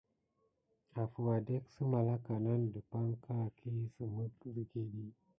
Afuw 1.01 1.27
adek 1.37 1.63
sə 1.73 1.81
malaka 1.93 2.33
nan 2.45 2.61
depanka, 2.73 3.31
akisəmek 3.45 4.33
zəget. 4.53 4.91